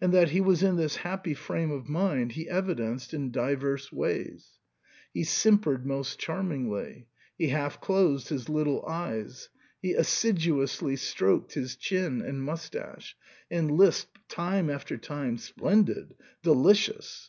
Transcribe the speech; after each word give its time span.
And 0.00 0.14
that 0.14 0.28
he 0.28 0.40
was 0.40 0.62
in 0.62 0.76
this 0.76 0.94
happy 0.98 1.34
frame 1.34 1.72
of 1.72 1.88
mind 1.88 2.30
he 2.38 2.48
evidenced 2.48 3.12
in 3.12 3.32
divers 3.32 3.90
way; 3.90 4.36
he 5.12 5.24
simpered 5.24 5.84
most 5.84 6.16
charmingly; 6.20 7.08
he 7.36 7.48
half 7.48 7.80
closed 7.80 8.28
his 8.28 8.48
little 8.48 8.86
eyes; 8.86 9.48
he 9.82 9.96
as 9.96 10.06
siduously 10.06 10.94
stroked 10.96 11.54
his 11.54 11.74
chin 11.74 12.22
and 12.22 12.44
moustache; 12.44 13.16
and 13.50 13.72
lisped 13.72 14.28
time 14.28 14.70
after 14.70 14.96
time, 14.96 15.38
"Splendid! 15.38 16.14
delicious! 16.44 17.26